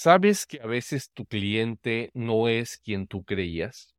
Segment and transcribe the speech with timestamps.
[0.00, 3.96] ¿Sabes que a veces tu cliente no es quien tú creías?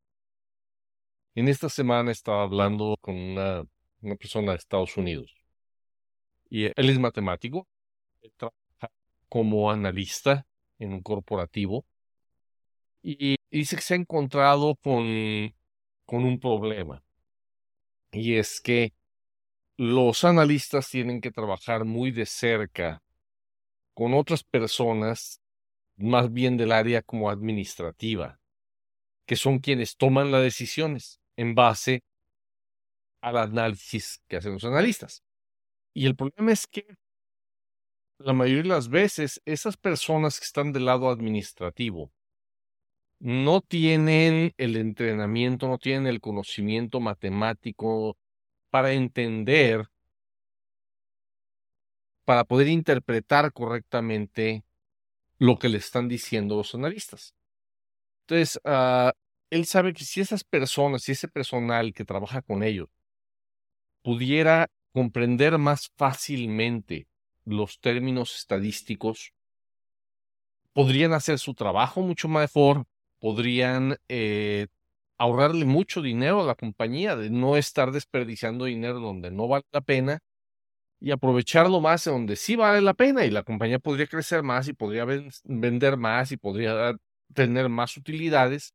[1.36, 3.66] En esta semana estaba hablando con una,
[4.18, 5.36] persona de Estados Unidos
[6.50, 7.68] y él es matemático,
[8.38, 8.94] trabaja
[9.28, 10.48] como analista
[10.78, 11.86] en un corporativo
[13.04, 15.54] y dice que se ha encontrado con,
[16.06, 17.04] con un problema
[18.14, 18.94] y es que
[19.76, 23.04] los analistas tienen que trabajar muy de cerca
[23.94, 25.39] con otras personas,
[26.00, 28.40] más bien del área como administrativa,
[29.26, 32.02] que son quienes toman las decisiones en base
[33.22, 35.24] al análisis que hacen los analistas.
[35.94, 36.96] Y el problema es que
[38.20, 42.12] la mayoría de las veces esas personas que están del lado administrativo
[43.20, 48.18] no tienen el entrenamiento, no tienen el conocimiento matemático
[48.70, 49.90] para entender,
[52.26, 54.64] para poder interpretar correctamente
[55.40, 57.34] lo que le están diciendo los analistas.
[58.28, 59.12] Entonces, uh,
[59.50, 62.90] él sabe que si esas personas, si ese personal que trabaja con ellos
[64.04, 67.08] pudiera comprender más fácilmente
[67.46, 69.34] los términos estadísticos,
[70.74, 72.86] podrían hacer su trabajo mucho mejor,
[73.20, 74.68] podrían eh,
[75.18, 79.82] ahorrarle mucho dinero a la compañía, de no estar desperdiciando dinero donde no vale la
[79.82, 80.20] pena
[81.00, 84.68] y aprovecharlo más en donde sí vale la pena y la compañía podría crecer más
[84.68, 85.06] y podría
[85.46, 86.96] vender más y podría
[87.34, 88.74] tener más utilidades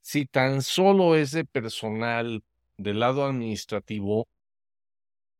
[0.00, 2.42] si tan solo ese personal
[2.76, 4.28] del lado administrativo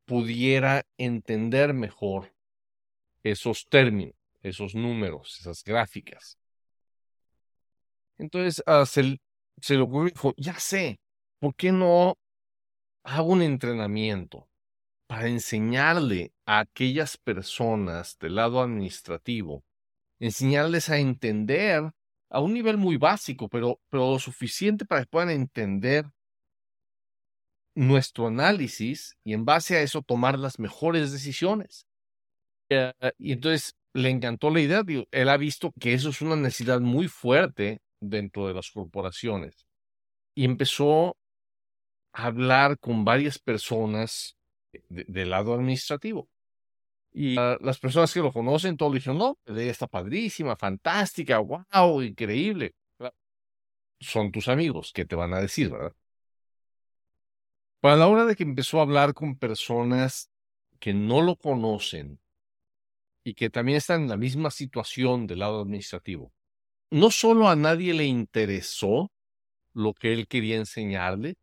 [0.05, 2.33] pudiera entender mejor
[3.23, 6.37] esos términos, esos números, esas gráficas.
[8.17, 9.19] Entonces uh, se,
[9.61, 10.99] se le ocurrió, dijo, ya sé,
[11.39, 12.17] ¿por qué no
[13.03, 14.47] hago un entrenamiento
[15.07, 19.63] para enseñarle a aquellas personas del lado administrativo,
[20.19, 21.91] enseñarles a entender
[22.29, 26.05] a un nivel muy básico, pero, pero lo suficiente para que puedan entender
[27.75, 31.85] nuestro análisis y en base a eso tomar las mejores decisiones.
[32.69, 36.81] Eh, y entonces le encantó la idea, él ha visto que eso es una necesidad
[36.81, 39.65] muy fuerte dentro de las corporaciones
[40.35, 41.17] y empezó
[42.13, 44.36] a hablar con varias personas
[44.89, 46.29] del lado administrativo.
[47.11, 52.75] Y las personas que lo conocen, todos dijeron, no, ella está padrísima, fantástica, wow, increíble.
[53.99, 55.95] Son tus amigos que te van a decir, ¿verdad?
[57.79, 60.29] Para la hora de que empezó a hablar con personas
[60.79, 62.19] que no lo conocen
[63.23, 66.31] y que también están en la misma situación del lado administrativo,
[66.91, 69.11] no solo a nadie le interesó
[69.73, 71.35] lo que él quería enseñarle,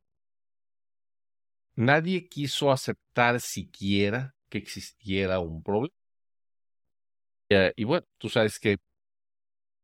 [1.76, 5.94] nadie quiso aceptar siquiera que existiera un problema.
[7.50, 8.78] Eh, y bueno, tú sabes que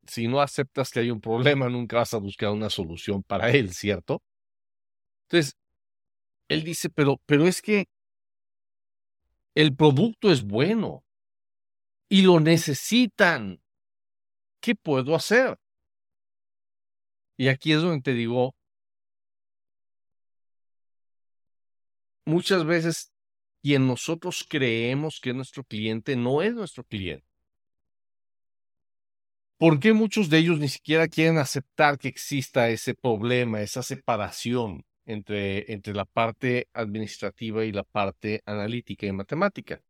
[0.06, 3.73] si no aceptas que hay un problema, nunca vas a buscar una solución para él,
[3.73, 4.23] ¿cierto?
[5.28, 5.55] Entonces,
[6.49, 7.87] él dice, pero, pero es que
[9.55, 11.05] el producto es bueno
[12.09, 13.61] y lo necesitan.
[14.61, 15.57] ¿Qué puedo hacer?
[17.37, 18.55] Y aquí es donde te digo,
[22.30, 23.12] muchas veces
[23.62, 27.26] quien nosotros creemos que es nuestro cliente no es nuestro cliente.
[29.58, 34.86] ¿Por qué muchos de ellos ni siquiera quieren aceptar que exista ese problema, esa separación
[35.04, 39.82] entre, entre la parte administrativa y la parte analítica y matemática?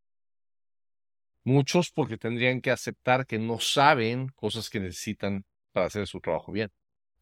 [1.45, 6.51] Muchos porque tendrían que aceptar que no saben cosas que necesitan para hacer su trabajo
[6.51, 6.69] bien.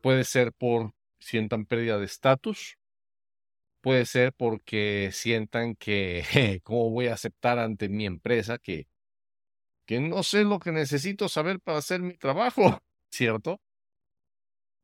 [0.01, 2.78] Puede ser por sientan pérdida de estatus,
[3.81, 6.23] puede ser porque sientan que,
[6.63, 8.87] ¿cómo voy a aceptar ante mi empresa que,
[9.85, 12.61] que no sé lo que necesito saber para hacer mi trabajo?
[13.11, 13.59] ¿Cierto?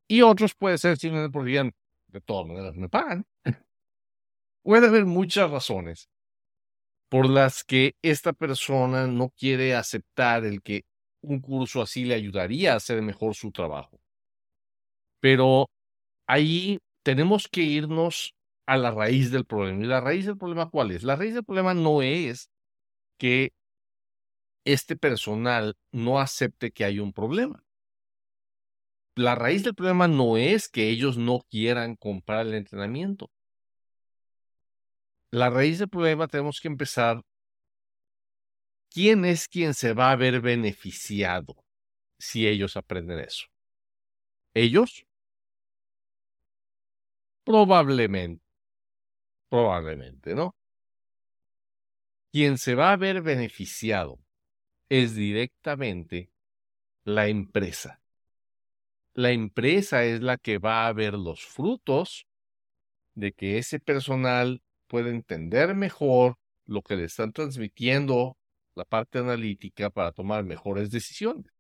[0.08, 1.74] Y otros puede ser simplemente porque digan,
[2.08, 3.26] de todas maneras me pagan.
[4.64, 6.10] Puede haber muchas razones
[7.10, 10.86] por las que esta persona no quiere aceptar el que
[11.22, 14.00] un curso así le ayudaría a hacer mejor su trabajo.
[15.20, 15.70] Pero
[16.28, 18.35] ahí tenemos que irnos
[18.66, 19.84] a la raíz del problema.
[19.84, 21.04] ¿Y la raíz del problema cuál es?
[21.04, 22.50] La raíz del problema no es
[23.18, 23.54] que
[24.66, 27.64] este personal no acepte que hay un problema.
[29.16, 33.32] La raíz del problema no es que ellos no quieran comprar el entrenamiento.
[35.32, 37.22] La raíz del problema tenemos que empezar.
[38.90, 41.56] ¿Quién es quien se va a ver beneficiado
[42.18, 43.46] si ellos aprenden eso?
[44.54, 45.06] ¿Ellos?
[47.44, 48.45] Probablemente
[49.56, 50.54] probablemente, ¿no?
[52.34, 54.20] Quien se va a ver beneficiado
[54.90, 56.30] es directamente
[57.06, 58.02] la empresa.
[59.14, 62.28] La empresa es la que va a ver los frutos
[63.14, 68.38] de que ese personal puede entender mejor lo que le están transmitiendo
[68.76, 71.55] la parte analítica para tomar mejores decisiones.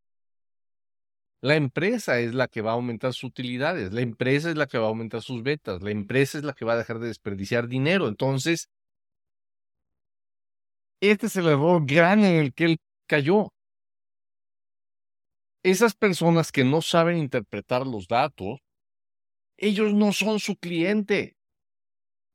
[1.42, 4.78] La empresa es la que va a aumentar sus utilidades, la empresa es la que
[4.78, 7.68] va a aumentar sus ventas, la empresa es la que va a dejar de desperdiciar
[7.68, 8.08] dinero.
[8.08, 8.70] Entonces,
[11.02, 12.78] este es el error grande en el que él
[13.08, 13.50] cayó.
[15.64, 18.60] Esas personas que no saben interpretar los datos,
[19.58, 21.36] ellos no son su cliente.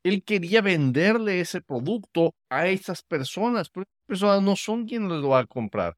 [0.05, 5.29] Él quería venderle ese producto a esas personas, pero esas personas no son quienes lo
[5.29, 5.97] van a comprar,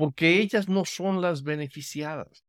[0.00, 2.42] porque ellas no son las beneficiadas.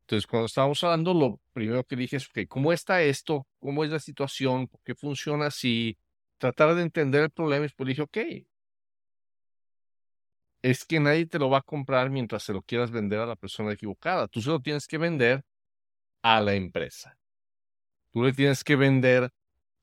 [0.00, 3.46] Entonces, cuando estábamos hablando, lo primero que dije es, okay, ¿cómo está esto?
[3.60, 4.66] ¿Cómo es la situación?
[4.66, 5.96] ¿Por qué funciona así?
[6.36, 8.18] Tratar de entender el problema y después dije, ok,
[10.62, 13.36] es que nadie te lo va a comprar mientras se lo quieras vender a la
[13.36, 14.26] persona equivocada.
[14.26, 15.44] Tú se lo tienes que vender
[16.22, 17.16] a la empresa.
[18.10, 19.30] Tú le tienes que vender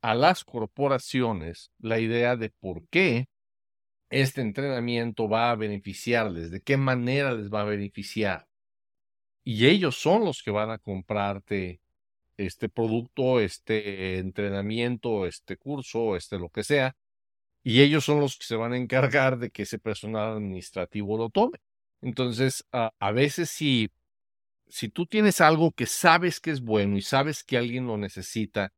[0.02, 3.30] a las corporaciones la idea de por qué
[4.12, 8.48] este entrenamiento va a beneficiarles, de qué manera les va a beneficiar
[9.44, 11.82] y ellos son los que van a comprarte
[12.38, 16.96] este producto, este entrenamiento, este curso, este lo que sea,
[17.64, 21.30] y ellos son los que se van a encargar de que ese personal administrativo lo
[21.30, 21.60] tome.
[22.02, 23.92] Entonces, a, veces si,
[24.68, 28.74] si tú tienes algo que sabes que es bueno y sabes que alguien lo necesita,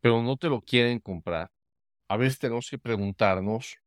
[0.00, 1.50] pero no te lo quieren comprar,
[2.08, 3.78] a veces tenemos que preguntarnos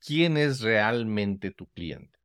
[0.00, 2.18] quién es realmente tu cliente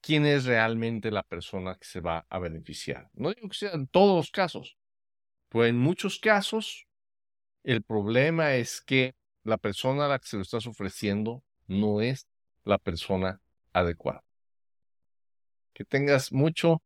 [0.00, 3.10] quién es realmente la persona que se va a beneficiar.
[3.14, 4.76] No digo que sea en todos los casos,
[5.48, 6.86] pero en muchos casos
[7.62, 9.14] el problema es que
[9.44, 12.26] la persona a la que se lo estás ofreciendo no es
[12.64, 13.40] la persona
[13.72, 14.24] adecuada.
[15.72, 16.82] Que tengas mucho,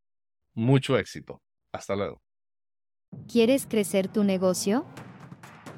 [0.53, 1.43] mucho éxito.
[1.73, 2.23] Hasta luego.
[3.29, 4.87] ¿Quieres crecer tu negocio?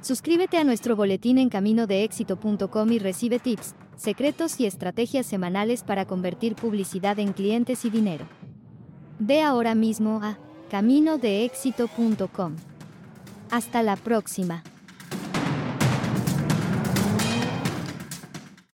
[0.06, 6.55] Suscríbete a nuestro boletín en caminodeéxito.com y recibe tips secretos y estrategias semanales para convertir
[6.55, 8.25] publicidad en clientes y dinero.
[9.19, 10.38] Ve ahora mismo a
[10.70, 12.55] caminodeexito.com.
[13.50, 14.62] Hasta la próxima.